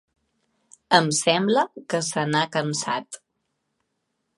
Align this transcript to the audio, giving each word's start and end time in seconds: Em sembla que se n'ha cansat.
Em 0.99 1.11
sembla 1.19 1.67
que 1.95 2.01
se 2.09 2.27
n'ha 2.33 2.45
cansat. 2.59 3.23